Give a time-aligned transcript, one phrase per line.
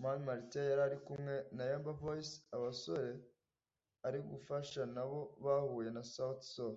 [0.00, 3.12] Mani Martin yarari kumwe na Yemba Voice abasore
[4.06, 6.76] ari gufasha nabo bahuye na Sauti Sol